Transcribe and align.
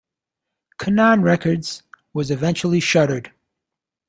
Canaan 0.79 1.21
Records 1.21 1.83
was 2.11 2.31
eventually 2.31 2.79
shuttered. 2.79 3.33